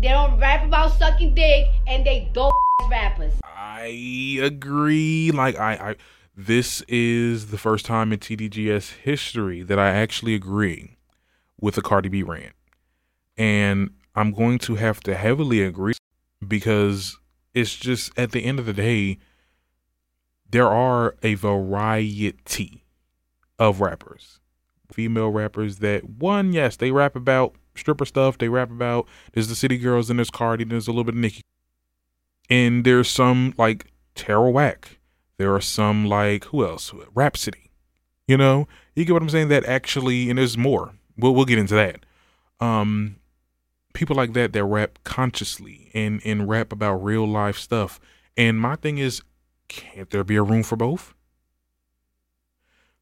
[0.00, 1.68] They don't rap about sucking dick.
[1.86, 2.52] And they dope
[2.90, 3.32] rappers.
[3.44, 5.30] I agree.
[5.30, 5.96] Like I, I,
[6.36, 10.96] this is the first time in TDGS history that I actually agree
[11.60, 12.54] with the Cardi B rant,
[13.38, 15.94] and I'm going to have to heavily agree
[16.46, 17.18] because
[17.54, 19.18] it's just at the end of the day,
[20.48, 22.84] there are a variety
[23.58, 24.40] of rappers,
[24.90, 28.38] female rappers that one, yes, they rap about stripper stuff.
[28.38, 31.20] They rap about there's the City Girls and there's Cardi, there's a little bit of
[31.20, 31.42] Nicki,
[32.50, 34.98] and there's some like Tara Whack.
[35.38, 36.92] There are some like who else?
[37.14, 37.70] Rapsody.
[38.28, 39.48] You know, you get what I'm saying?
[39.48, 40.92] That actually, and there's more.
[41.16, 42.04] We'll we'll get into that.
[42.60, 43.16] Um,
[43.92, 48.00] people like that that rap consciously and and rap about real life stuff.
[48.36, 49.22] And my thing is,
[49.68, 51.14] can't there be a room for both?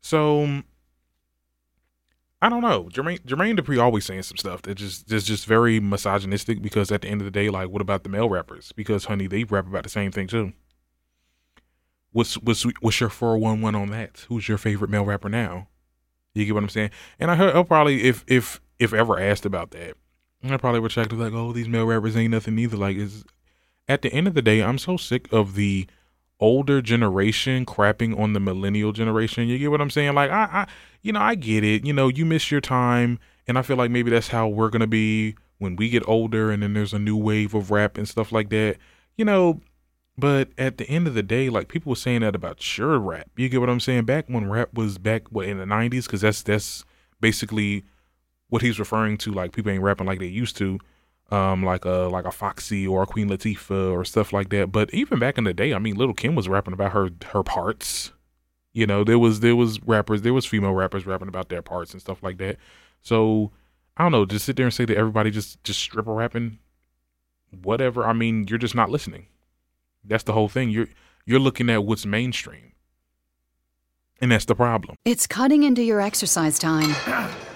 [0.00, 0.64] So um,
[2.42, 2.84] I don't know.
[2.84, 7.02] Jermaine Jermaine Dupri always saying some stuff that just that's just very misogynistic because at
[7.02, 8.72] the end of the day, like what about the male rappers?
[8.72, 10.52] Because honey, they rap about the same thing too.
[12.12, 14.24] What's what's what's your four one one on that?
[14.28, 15.68] Who's your favorite male rapper now?
[16.34, 16.90] You get what I'm saying?
[17.18, 19.96] And I heard I'll probably if if if ever asked about that,
[20.44, 22.76] I probably would check to like, oh, these male rappers ain't nothing either.
[22.76, 23.24] Like is
[23.88, 25.86] at the end of the day, I'm so sick of the
[26.38, 29.48] older generation crapping on the millennial generation.
[29.48, 30.14] You get what I'm saying?
[30.14, 30.66] Like I, I
[31.02, 31.84] you know, I get it.
[31.84, 34.86] You know, you miss your time and I feel like maybe that's how we're gonna
[34.86, 38.32] be when we get older and then there's a new wave of rap and stuff
[38.32, 38.78] like that.
[39.16, 39.60] You know,
[40.16, 43.30] But at the end of the day, like people were saying that about sure rap.
[43.36, 44.04] You get what I'm saying?
[44.04, 46.84] Back when rap was back what in the '90s, because that's that's
[47.20, 47.84] basically
[48.50, 49.32] what he's referring to.
[49.32, 50.78] Like people ain't rapping like they used to,
[51.30, 54.70] um, like a like a Foxy or a Queen Latifah or stuff like that.
[54.70, 57.42] But even back in the day, I mean, Little Kim was rapping about her her
[57.42, 58.12] parts.
[58.72, 61.92] You know, there was there was rappers, there was female rappers rapping about their parts
[61.92, 62.56] and stuff like that.
[63.00, 63.52] So
[63.96, 66.58] I don't know, just sit there and say that everybody just just stripper rapping,
[67.62, 68.04] whatever.
[68.04, 69.26] I mean, you're just not listening.
[70.04, 70.70] That's the whole thing.
[70.70, 70.88] You're
[71.24, 72.72] you're looking at what's mainstream.
[74.20, 74.96] And that's the problem.
[75.04, 76.94] It's cutting into your exercise time.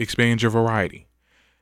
[0.00, 1.08] Expand your variety.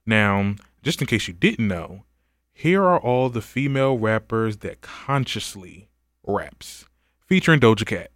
[0.05, 2.05] Now, just in case you didn't know,
[2.53, 5.89] here are all the female rappers that consciously
[6.27, 6.85] raps,
[7.27, 8.11] featuring Doja Cat.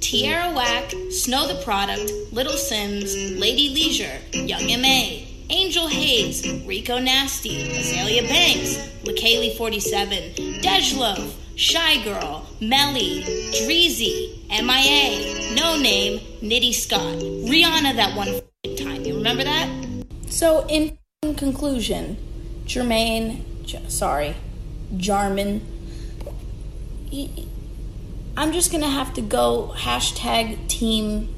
[0.00, 7.68] Tierra Whack, Snow Tha Product, Little Simz, Lady Leshurr, Young M.A., Angel Haze, Rico Nasty,
[7.70, 17.00] Azealia Banks, LaKaylee 47, Dej Loaf, Shy Girl, Melly, Dreezy, MIA, No Name, Nitty Scott,
[17.00, 18.42] Rihanna that one
[18.76, 19.02] time.
[19.02, 19.66] You remember that?
[20.28, 20.98] So, in
[21.36, 22.18] conclusion,
[22.66, 24.36] Jermaine, J- sorry,
[24.94, 25.62] Jarman,
[28.36, 31.34] I'm just gonna have to go hashtag Team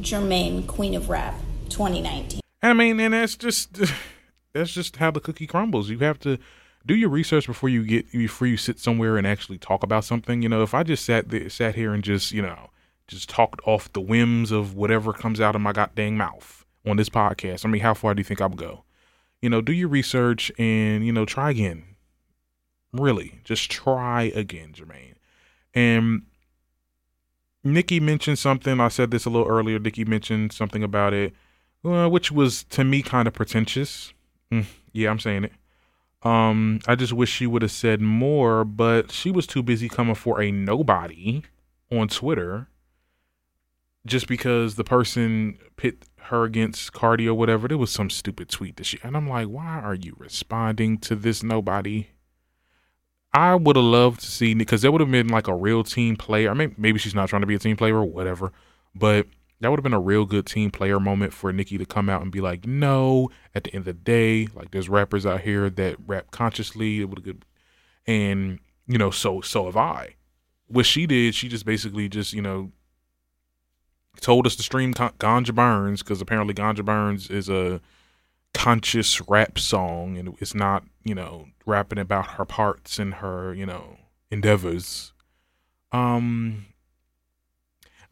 [0.00, 1.34] Jermaine Queen of Rap
[1.68, 2.40] 2019.
[2.62, 3.78] I mean, and that's just
[4.54, 5.90] that's just how the cookie crumbles.
[5.90, 6.38] You have to
[6.86, 10.40] do your research before you get before you sit somewhere and actually talk about something.
[10.40, 12.70] You know, if I just sat there, sat here and just you know
[13.08, 17.08] just talked off the whims of whatever comes out of my goddamn mouth on this
[17.08, 18.84] podcast, I mean, how far do you think I'll go?
[19.42, 21.84] You know, do your research and you know try again.
[22.92, 25.14] Really, just try again, Jermaine.
[25.74, 26.22] And
[27.64, 28.80] Nikki mentioned something.
[28.80, 29.78] I said this a little earlier.
[29.78, 31.34] Nikki mentioned something about it
[31.84, 34.12] uh, which was to me kind of pretentious.
[34.52, 35.52] Mm, yeah, I'm saying it.
[36.22, 40.16] Um, I just wish she would have said more, but she was too busy coming
[40.16, 41.42] for a nobody
[41.92, 42.68] on Twitter
[44.06, 47.68] just because the person pit her against Cardi or whatever.
[47.68, 51.16] There was some stupid tweet that she, and I'm like, why are you responding to
[51.16, 52.08] this nobody?
[53.34, 56.16] I would have loved to see because there would have been like a real team
[56.16, 56.50] player.
[56.50, 58.52] I mean, maybe she's not trying to be a team player or whatever,
[58.94, 59.26] but
[59.60, 62.22] that would have been a real good team player moment for Nikki to come out
[62.22, 65.68] and be like, no, at the end of the day, like there's rappers out here
[65.68, 67.00] that rap consciously.
[67.00, 67.44] It would have good,
[68.06, 70.14] and you know, so so have I.
[70.68, 72.72] What she did, she just basically just you know
[74.20, 77.80] told us to stream Ganja Burns because apparently Ganja Burns is a
[78.54, 83.66] conscious rap song and it's not you know rapping about her parts and her you
[83.66, 83.98] know
[84.30, 85.12] endeavors.
[85.92, 86.66] Um,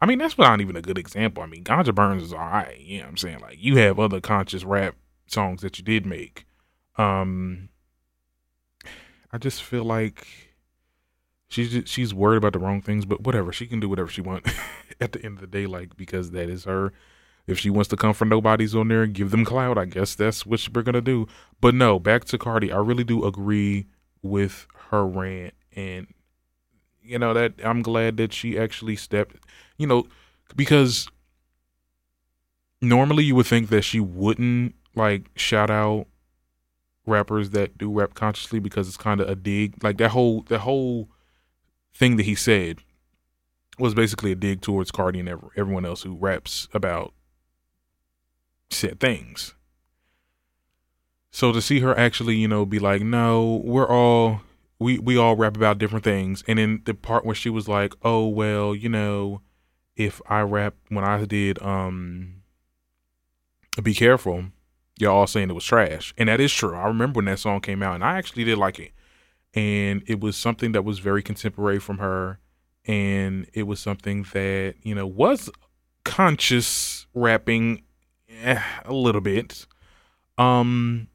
[0.01, 1.43] I mean, that's not even a good example.
[1.43, 2.79] I mean, Ganja Burns is all right.
[2.79, 3.41] You know what I'm saying?
[3.41, 4.95] Like, you have other conscious rap
[5.27, 6.47] songs that you did make.
[6.97, 7.71] Um,
[9.33, 10.46] I just feel like
[11.49, 13.53] she's she's worried about the wrong things, but whatever.
[13.53, 14.53] She can do whatever she wants
[15.01, 16.93] at the end of the day, like, because that is her.
[17.47, 20.17] If she wants to come for nobody's on there and give them cloud I guess
[20.17, 21.29] that's what we're to do.
[21.61, 22.73] But no, back to Cardi.
[22.73, 23.87] I really do agree
[24.21, 25.55] with her rant.
[25.77, 26.09] And,
[27.03, 29.37] you know, that I'm glad that she actually stepped
[29.79, 30.07] you know,
[30.55, 31.09] because
[32.81, 36.07] normally you would think that she wouldn't like shout out
[37.07, 39.83] rappers that do rap consciously because it's kind of a dig.
[39.83, 41.09] Like that whole that whole
[41.97, 42.79] thing that he said
[43.79, 47.13] was basically a dig towards Cardi and everyone else who raps about
[48.71, 49.55] said things.
[51.31, 54.41] So to see her actually, you know, be like, "No, we're all
[54.79, 57.95] we we all rap about different things," and then the part where she was like,
[58.03, 59.43] "Oh well, you know."
[59.97, 62.43] if I rap when I did um
[63.83, 64.47] Be Careful,
[64.99, 66.15] y'all all saying it was trash.
[66.17, 66.77] And that is true.
[66.77, 68.93] I remember when that song came out and I actually did like it.
[69.57, 72.39] And it was something that was very contemporary from her.
[72.85, 75.51] And it was something that, you know, was
[76.05, 77.83] conscious rapping
[78.43, 79.67] eh, a little bit.
[80.39, 81.09] Um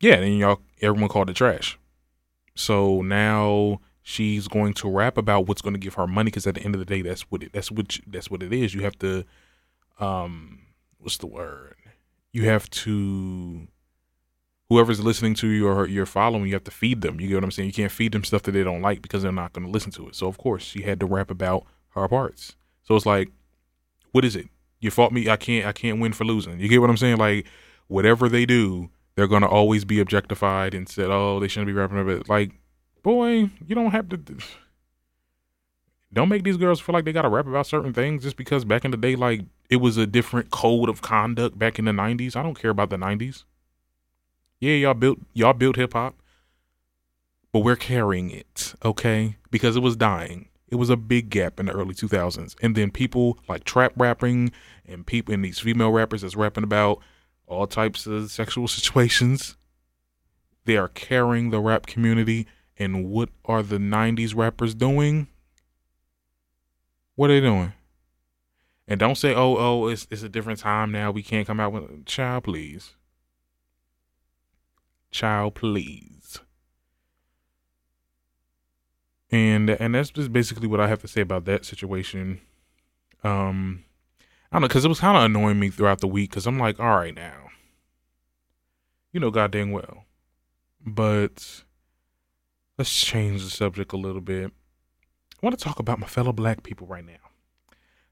[0.00, 1.78] yeah, and y'all everyone called it trash.
[2.54, 6.54] So now she's going to rap about what's going to give her money because at
[6.54, 8.82] the end of the day that's what it that's what that's what it is you
[8.82, 9.24] have to
[9.98, 10.60] um
[10.98, 11.74] what's the word
[12.32, 13.66] you have to
[14.68, 17.20] whoever's listening to you or you're following, you have to feed them.
[17.20, 17.68] You get what I'm saying?
[17.68, 19.92] You can't feed them stuff that they don't like because they're not going to listen
[19.92, 20.14] to it.
[20.14, 22.56] So of course, she had to rap about her parts.
[22.82, 23.30] So it's like,
[24.12, 24.48] what is it?
[24.80, 25.28] You fought me.
[25.28, 25.66] I can't.
[25.66, 26.60] I can't win for losing.
[26.60, 27.16] You get what I'm saying?
[27.16, 27.46] Like,
[27.88, 31.72] whatever they do, they're going to always be objectified and said, "Oh, they shouldn't be
[31.72, 32.52] rapping about it." Like,
[33.02, 34.20] boy, you don't have to.
[36.12, 38.64] Don't make these girls feel like they got to rap about certain things just because
[38.64, 41.92] back in the day, like it was a different code of conduct back in the
[41.92, 42.36] '90s.
[42.36, 43.44] I don't care about the '90s.
[44.60, 46.14] Yeah, y'all built y'all built hip hop,
[47.52, 49.36] but we're carrying it, okay?
[49.50, 50.48] Because it was dying.
[50.68, 54.52] It was a big gap in the early 2000s, and then people like trap rapping
[54.84, 57.00] and people and these female rappers that's rapping about
[57.46, 59.56] all types of sexual situations.
[60.64, 62.46] They are carrying the rap community,
[62.78, 65.28] and what are the 90s rappers doing?
[67.14, 67.72] What are they doing?
[68.88, 71.10] And don't say, "Oh, oh, it's it's a different time now.
[71.10, 72.94] We can't come out with child, please."
[75.10, 76.40] Child please.
[79.30, 82.40] And and that's just basically what i have to say about that situation.
[83.24, 83.84] Um
[84.50, 86.58] i don't know because it was kind of annoying me throughout the week because i'm
[86.58, 87.48] like all right now.
[89.12, 90.04] You know god dang well.
[90.84, 91.64] But
[92.78, 94.52] let's change the subject a little bit.
[95.42, 97.12] I want to talk about my fellow black people right now.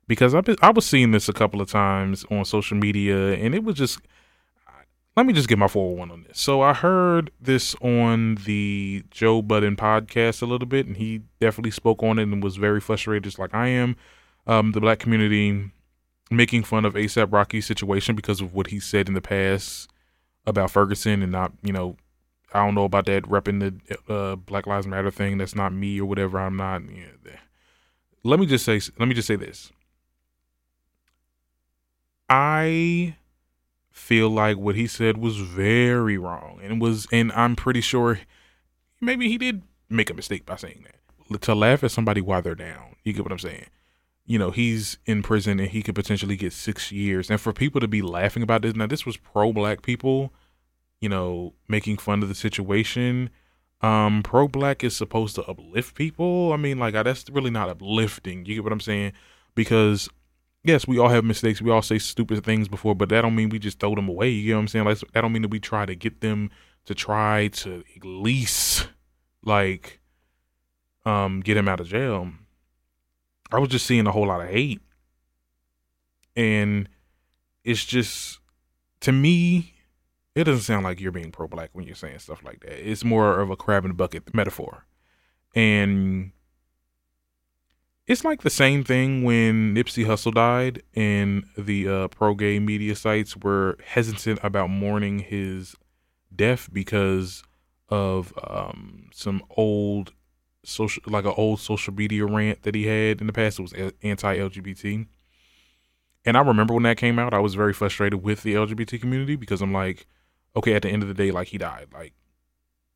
[0.06, 3.54] Because I've been, I was seeing this a couple of times on social media, and
[3.54, 4.00] it was just
[5.16, 6.40] let me just get my 401 on this.
[6.40, 11.70] So I heard this on the Joe Budden podcast a little bit, and he definitely
[11.70, 13.96] spoke on it and was very frustrated, just like I am.
[14.46, 15.70] Um, the black community
[16.30, 19.88] making fun of ASAP Rocky's situation because of what he said in the past
[20.46, 21.96] about Ferguson and not, you know,
[22.52, 25.38] I don't know about that repping the uh, Black Lives Matter thing.
[25.38, 26.38] That's not me or whatever.
[26.38, 26.82] I'm not.
[26.82, 27.32] You know,
[28.22, 28.80] let me just say.
[28.96, 29.72] Let me just say this.
[32.30, 33.16] I
[33.94, 38.18] feel like what he said was very wrong and was and I'm pretty sure
[39.00, 41.40] maybe he did make a mistake by saying that.
[41.42, 42.96] To laugh at somebody while they're down.
[43.04, 43.66] You get what I'm saying?
[44.26, 47.30] You know, he's in prison and he could potentially get 6 years.
[47.30, 50.32] And for people to be laughing about this, now this was pro black people,
[51.00, 53.30] you know, making fun of the situation.
[53.80, 56.52] Um pro black is supposed to uplift people.
[56.52, 58.44] I mean, like that's really not uplifting.
[58.44, 59.12] You get what I'm saying?
[59.54, 60.08] Because
[60.64, 61.62] yes, we all have mistakes.
[61.62, 64.30] We all say stupid things before, but that don't mean we just throw them away.
[64.30, 64.84] You know what I'm saying?
[64.86, 66.50] Like that don't mean that we try to get them
[66.86, 68.88] to try to at least
[69.44, 70.00] like
[71.04, 72.32] um get him out of jail.
[73.52, 74.80] I was just seeing a whole lot of hate.
[76.34, 76.88] And
[77.62, 78.40] it's just
[79.00, 79.74] to me,
[80.34, 82.90] it doesn't sound like you're being pro black when you're saying stuff like that.
[82.90, 84.86] It's more of a crab in a bucket metaphor.
[85.54, 86.32] And
[88.06, 92.94] it's like the same thing when Nipsey Hussle died, and the uh, pro gay media
[92.94, 95.74] sites were hesitant about mourning his
[96.34, 97.42] death because
[97.88, 100.12] of um, some old
[100.64, 103.58] social, like an old social media rant that he had in the past.
[103.58, 105.06] It was anti LGBT.
[106.26, 109.36] And I remember when that came out, I was very frustrated with the LGBT community
[109.36, 110.06] because I'm like,
[110.56, 111.88] okay, at the end of the day, like he died.
[111.92, 112.14] Like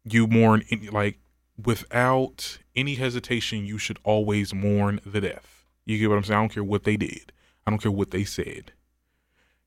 [0.05, 1.18] you mourn, like
[1.62, 5.66] without any hesitation, you should always mourn the death.
[5.85, 6.38] You get what I'm saying?
[6.38, 7.33] I don't care what they did.
[7.66, 8.73] I don't care what they said.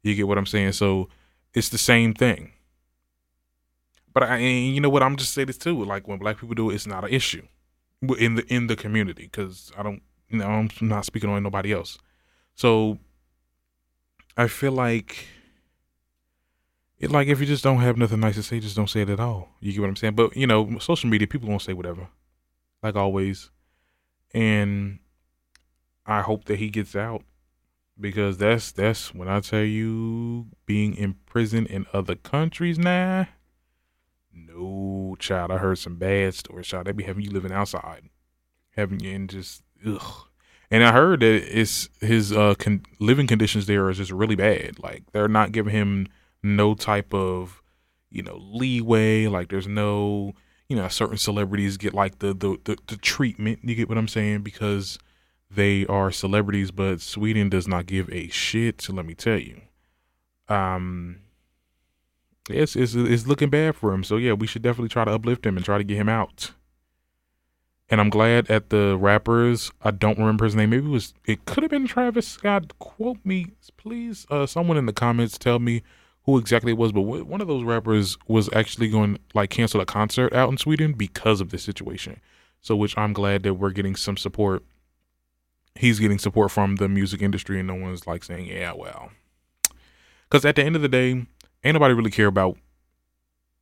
[0.04, 0.74] You get what I'm saying?
[0.74, 1.10] So
[1.54, 2.54] it's the same thing.
[4.14, 5.04] But I, and you know what?
[5.04, 5.84] I'm just say this too.
[5.84, 7.46] Like when black people do it, it's not an issue
[8.18, 11.74] in the in the community because I don't, you know, I'm not speaking on nobody
[11.74, 11.98] else.
[12.56, 12.98] So
[14.36, 15.26] I feel like
[17.02, 19.10] it like if you just don't have nothing nice to say, just don't say it
[19.10, 19.50] at all.
[19.60, 20.14] You get what I'm saying?
[20.14, 22.08] But you know, social media, people gonna say whatever,
[22.84, 23.50] like always.
[24.36, 25.00] And
[26.06, 27.24] I hope that he gets out
[28.00, 33.28] because that's that's when I tell you being in prison in other countries now.
[34.32, 36.68] No child, I heard some bad stories.
[36.68, 38.10] Child, they be having you living outside,
[38.76, 40.28] having you in just ugh.
[40.70, 44.78] And I heard that it's his uh con- living conditions there is just really bad.
[44.78, 46.08] Like they're not giving him
[46.44, 47.62] no type of
[48.10, 50.34] you know leeway like there's no
[50.68, 54.08] you know certain celebrities get like the the the, the treatment you get what i'm
[54.08, 54.98] saying because
[55.50, 59.62] they are celebrities but sweden does not give a shit so let me tell you.
[60.48, 61.20] Um
[62.50, 65.46] it's, it's it's looking bad for him so yeah we should definitely try to uplift
[65.46, 66.52] him and try to get him out.
[67.90, 71.46] And i'm glad at the rappers i don't remember his name maybe it was it
[71.46, 75.84] could have been travis scott quote me please uh someone in the comments tell me
[76.24, 79.86] who exactly it was, but one of those rappers was actually going like cancel a
[79.86, 82.20] concert out in Sweden because of this situation.
[82.62, 84.64] So, which I'm glad that we're getting some support.
[85.74, 89.12] He's getting support from the music industry, and no one's like saying, "Yeah, well,"
[90.30, 91.26] because at the end of the day,
[91.64, 92.58] ain't nobody really care about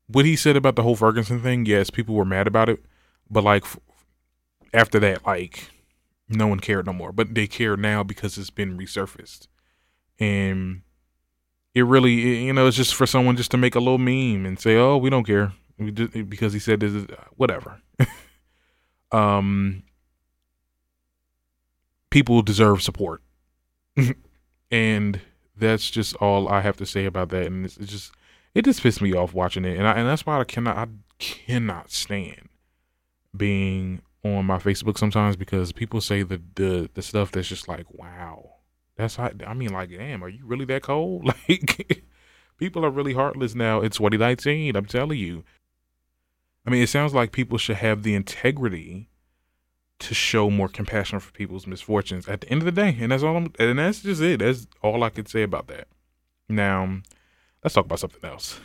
[0.07, 2.83] what he said about the whole Ferguson thing, yes, people were mad about it,
[3.29, 3.63] but like
[4.73, 5.69] after that, like
[6.27, 7.11] no one cared no more.
[7.11, 9.47] But they care now because it's been resurfaced,
[10.19, 10.81] and
[11.79, 14.59] it really, you know, it's just for someone just to make a little meme and
[14.59, 17.05] say, "Oh, we don't care," we just, because he said this, is,
[17.37, 17.81] whatever.
[19.11, 19.83] um,
[22.09, 23.21] people deserve support,
[24.71, 25.21] and
[25.57, 27.45] that's just all I have to say about that.
[27.45, 28.11] And it's, it's just
[28.53, 30.87] it just pissed me off watching it, and I, and that's why I cannot I
[31.17, 32.49] cannot stand
[33.35, 37.85] being on my Facebook sometimes because people say the the the stuff that's just like
[37.93, 38.58] wow
[38.99, 41.25] that's I mean like damn are you really that cold?
[41.49, 42.03] Like
[42.57, 43.79] people are really heartless now.
[43.81, 45.43] It's 2019 I'm telling you.
[46.65, 49.09] I mean it sounds like people should have the integrity
[49.99, 53.23] to show more compassion for people's misfortunes at the end of the day and that's
[53.23, 54.39] all I'm and that's just it.
[54.39, 55.87] That's all I could say about that.
[56.49, 57.01] Now
[57.63, 58.59] let's talk about something else.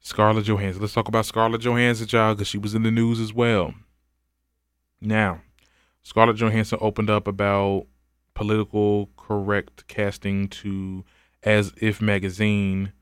[0.00, 0.80] Scarlett Johansson.
[0.80, 3.74] Let's talk about Scarlett Johansson, child, because she was in the news as well.
[5.00, 5.42] Now,
[6.04, 7.86] Scarlett Johansson opened up about
[8.36, 11.04] political correct casting to
[11.42, 12.92] As If magazine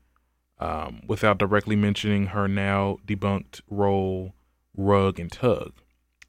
[0.59, 4.33] um, without directly mentioning her now debunked role,
[4.75, 5.73] Rub and Tug,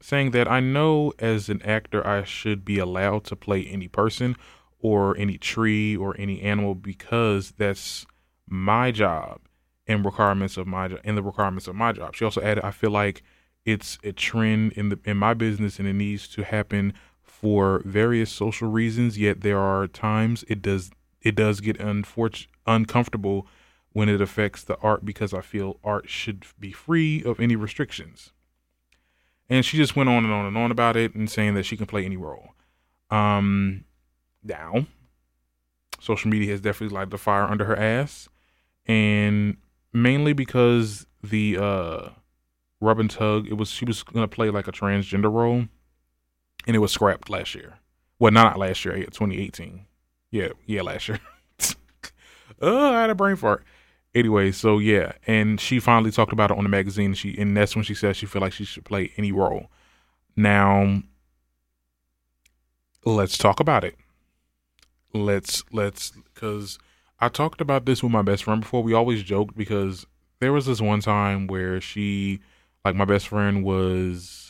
[0.01, 4.35] saying that I know as an actor I should be allowed to play any person
[4.79, 8.05] or any tree or any animal because that's
[8.45, 9.39] my job
[9.87, 12.13] and requirements of my in the requirements of my job.
[12.13, 13.23] She also added, I feel like
[13.63, 16.93] it's a trend in the in my business and it needs to happen
[17.41, 19.17] for various social reasons.
[19.17, 20.89] Yet there are times it does
[21.21, 23.47] it does get unfortunate uncomfortable
[23.93, 28.31] when it affects the art because I feel art should be free of any restrictions.
[29.49, 31.77] And she just went on and on and on about it and saying that she
[31.77, 32.49] can play any role.
[33.09, 33.85] Um,
[34.43, 34.87] now,
[35.99, 38.27] social media has definitely lighted the fire under her ass,
[38.85, 39.57] and
[39.93, 42.09] mainly because the uh
[42.79, 45.65] Rub and Tug, it was she was gonna play like a transgender role,
[46.65, 47.75] and it was scrapped last year.
[48.19, 49.85] Well, not last year, 2018.
[50.31, 51.19] Yeah, yeah, last year.
[52.61, 53.63] oh, I had a brain fart.
[54.15, 57.13] Anyway, so yeah, and she finally talked about it on the magazine.
[57.13, 59.69] She and that's when she said she felt like she should play any role.
[60.35, 61.03] Now,
[63.05, 63.95] let's talk about it.
[65.13, 66.79] Let's let's because
[67.19, 68.81] I talked about this with my best friend before.
[68.83, 70.05] We always joked because
[70.39, 72.39] there was this one time where she,
[72.85, 74.46] like, my best friend was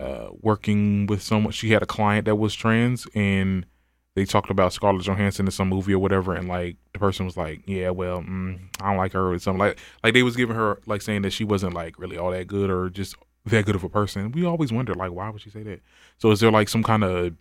[0.00, 1.52] uh, working with someone.
[1.52, 3.66] She had a client that was trans, and
[4.14, 6.34] they talked about Scarlett Johansson in some movie or whatever.
[6.34, 9.58] And like, the person was like, "Yeah, well, mm, I don't like her," or something
[9.58, 9.78] like.
[10.02, 12.70] Like they was giving her like saying that she wasn't like really all that good
[12.70, 13.14] or just
[13.46, 14.32] that good of a person.
[14.32, 15.80] We always wonder like, why would she say that?
[16.18, 17.34] So is there like some kind of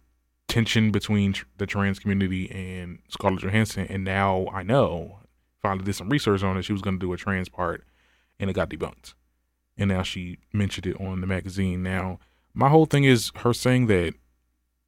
[0.47, 5.19] tension between tr- the trans community and Scarlett Johansson, and now I know.
[5.61, 6.63] Finally, did some research on it.
[6.63, 7.85] She was going to do a trans part,
[8.39, 9.13] and it got debunked.
[9.77, 11.83] And now she mentioned it on the magazine.
[11.83, 12.19] Now,
[12.53, 14.13] my whole thing is her saying that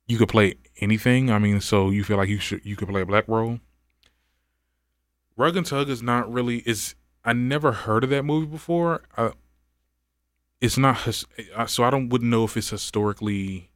[0.08, 1.30] you could play anything.
[1.30, 3.60] I mean, so you feel like you should you could play a black role.
[5.38, 6.96] Rub and Tug is not really is.
[7.24, 9.04] I never heard of that movie before.
[10.60, 10.98] It's not
[11.68, 13.72] so I don't wouldn't know if it's historically,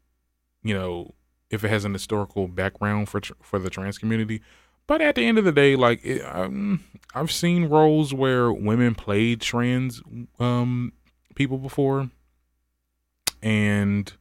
[0.64, 1.14] you know,
[1.50, 4.42] if it has an historical background for for the trans community.
[4.88, 6.84] But at the end of the day, like it, um,
[7.16, 10.02] I've seen roles where women played trans
[10.40, 10.94] um,
[11.34, 12.12] people before,
[13.46, 14.12] and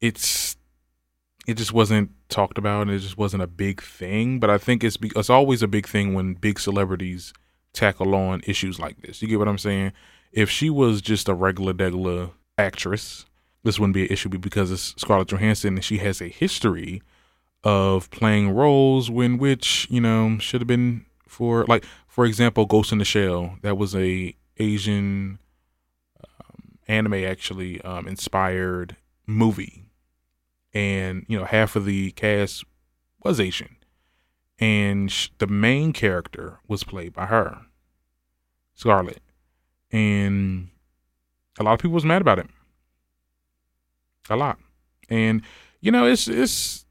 [0.00, 0.56] it's
[1.46, 4.40] it just wasn't talked about, and it just wasn't a big thing.
[4.40, 7.32] But I think it's it's always a big thing when big celebrities
[7.74, 9.20] tackle on issues like this.
[9.20, 9.92] You get what I'm saying?
[10.32, 13.26] If she was just a regular degular actress,
[13.62, 17.02] this wouldn't be an issue because it's Scarlett Johansson and she has a history
[17.62, 22.92] of playing roles when which you know should have been for like for example Ghost
[22.92, 25.38] in the Shell that was a Asian
[26.88, 29.84] anime actually um, inspired movie.
[30.72, 32.64] And you know half of the cast
[33.22, 33.76] was Asian.
[34.58, 37.62] And sh- the main character was played by her
[38.74, 39.22] Scarlett.
[39.90, 40.68] And
[41.58, 42.46] a lot of people was mad about it
[44.30, 44.58] a lot.
[45.08, 45.42] And
[45.80, 46.84] you know it's it's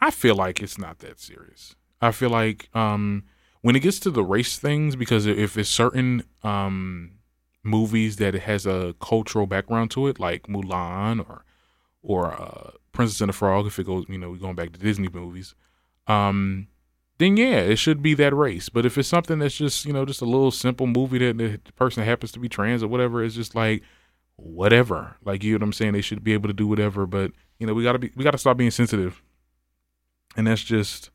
[0.00, 1.74] I feel like it's not that serious.
[2.00, 3.24] I feel like um,
[3.62, 7.17] when it gets to the race things, because if it's certain um,
[7.62, 11.44] movies that has a cultural background to it, like Mulan or
[12.02, 15.08] or uh, Princess and the Frog, if it goes, you know, going back to Disney
[15.12, 15.54] movies,
[16.06, 16.68] um,
[17.18, 18.68] then yeah, it should be that race.
[18.68, 21.72] But if it's something that's just you know just a little simple movie that the
[21.72, 23.82] person happens to be trans or whatever, it's just like
[24.36, 25.16] whatever.
[25.24, 25.92] Like you know what I'm saying?
[25.92, 27.06] They should be able to do whatever.
[27.06, 29.22] But you know we gotta be we gotta stop being sensitive
[30.36, 31.10] and that's just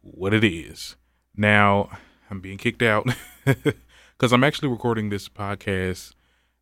[0.00, 0.96] what it is.
[1.36, 1.90] Now,
[2.30, 3.06] I'm being kicked out
[4.18, 6.14] because I'm actually recording this podcast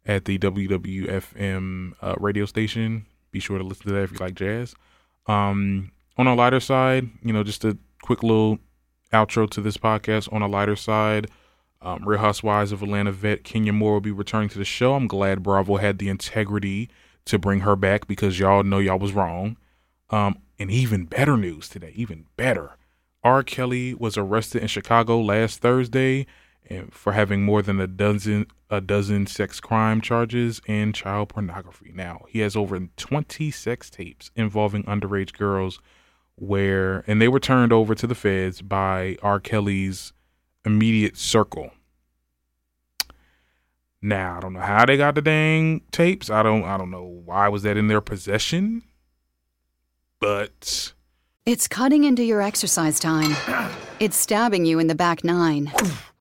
[0.04, 3.06] at the WWFM uh, radio station.
[3.30, 4.74] Be sure to listen to that if you like jazz.
[5.26, 8.58] Um, on a lighter side, you know, just a quick little
[9.12, 10.32] outro to this podcast.
[10.32, 11.28] On a lighter side,
[11.80, 14.94] um, Real Housewives of Atlanta vet Kenya Moore will be returning to the show.
[14.94, 16.90] I'm glad Bravo had the integrity
[17.26, 19.56] to bring her back because y'all know y'all was wrong.
[20.10, 22.76] Um, and even better news today, even better.
[23.22, 23.42] R.
[23.42, 26.26] Kelly was arrested in Chicago last Thursday
[26.90, 31.92] for having more than a dozen a dozen sex crime charges and child pornography.
[31.94, 35.80] Now, he has over 20 sex tapes involving underage girls
[36.36, 39.38] where and they were turned over to the feds by R.
[39.38, 40.12] Kelly's
[40.64, 41.70] immediate circle.
[44.02, 46.28] Now, I don't know how they got the dang tapes.
[46.30, 48.82] I don't I don't know why was that in their possession.
[50.20, 50.94] But
[51.46, 53.36] It's cutting into your exercise time.
[54.00, 55.72] It's stabbing you in the back nine.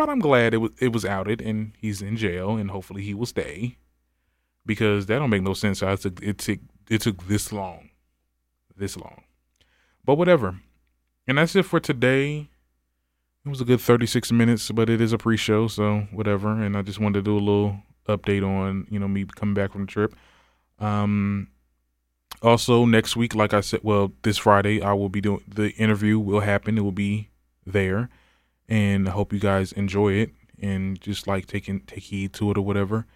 [0.00, 3.12] But I'm glad it was it was outed and he's in jail and hopefully he
[3.12, 3.76] will stay.
[4.64, 7.90] Because that don't make no sense I took it took it took this long.
[8.74, 9.24] This long.
[10.02, 10.58] But whatever.
[11.26, 12.48] And that's it for today.
[13.44, 16.50] It was a good 36 minutes, but it is a pre-show, so whatever.
[16.50, 19.72] And I just wanted to do a little update on, you know, me coming back
[19.72, 20.16] from the trip.
[20.78, 21.48] Um
[22.40, 26.18] also next week, like I said, well, this Friday I will be doing the interview
[26.18, 26.78] will happen.
[26.78, 27.28] It will be
[27.66, 28.08] there.
[28.70, 30.30] And I hope you guys enjoy it
[30.62, 33.06] and just like taking take heed to it or whatever.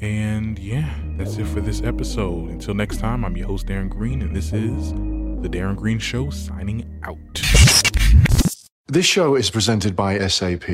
[0.00, 2.48] And yeah, that's it for this episode.
[2.48, 4.92] Until next time, I'm your host Darren Greene, and this is
[5.42, 7.18] the Darren Greene Show signing out.
[8.86, 10.64] This show is presented by SAP.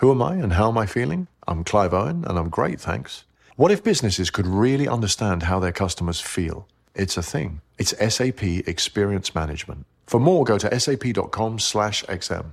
[0.00, 1.26] Who am I and how am I feeling?
[1.48, 3.24] I'm Clive Owen and I'm great, thanks.
[3.56, 6.68] What if businesses could really understand how their customers feel?
[6.94, 7.60] It's a thing.
[7.78, 9.86] It's SAP Experience Management.
[10.06, 12.52] For more, go to sap.com slash XM.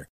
[0.01, 0.20] there.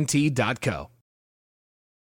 [0.01, 0.90] AT&T.co.